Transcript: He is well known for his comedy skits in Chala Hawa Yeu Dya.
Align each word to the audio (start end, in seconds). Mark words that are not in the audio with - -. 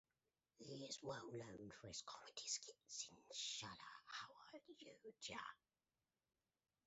He 0.57 0.83
is 0.87 0.97
well 1.03 1.31
known 1.31 1.69
for 1.79 1.87
his 1.89 2.01
comedy 2.07 2.41
skits 2.47 3.07
in 3.11 3.17
Chala 3.31 4.01
Hawa 4.07 4.59
Yeu 4.79 5.11
Dya. 5.21 5.37